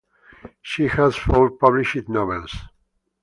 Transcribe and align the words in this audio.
She 0.63 0.87
has 0.87 1.15
four 1.15 1.51
published 1.51 2.09
novels. 2.09 2.55